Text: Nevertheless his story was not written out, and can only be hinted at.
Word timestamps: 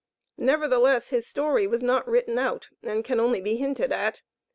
Nevertheless 0.39 1.09
his 1.09 1.27
story 1.27 1.67
was 1.67 1.83
not 1.83 2.07
written 2.07 2.39
out, 2.39 2.69
and 2.81 3.05
can 3.05 3.19
only 3.19 3.39
be 3.39 3.57
hinted 3.57 3.91
at. 3.91 4.23